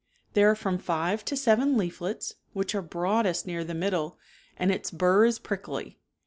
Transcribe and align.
There 0.33 0.49
are 0.49 0.55
from 0.55 0.79
five 0.79 1.23
to 1.25 1.37
seven 1.37 1.77
leaflets, 1.77 2.33
which 2.53 2.73
are 2.73 2.81
broadest 2.81 3.45
near 3.45 3.63
the 3.63 3.75
middle 3.75 4.17
and 4.57 4.71
its 4.71 4.89
burr 4.89 5.25
is 5.25 5.37
prickly. 5.37 5.99